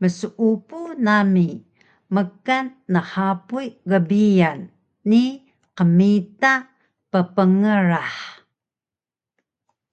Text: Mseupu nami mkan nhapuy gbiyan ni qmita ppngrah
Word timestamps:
Mseupu 0.00 0.80
nami 1.04 1.46
mkan 2.14 2.64
nhapuy 2.92 3.66
gbiyan 3.90 4.60
ni 5.10 5.22
qmita 5.76 6.52
ppngrah 7.10 8.14